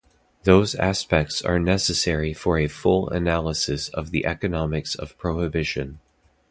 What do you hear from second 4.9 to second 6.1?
of prohibition.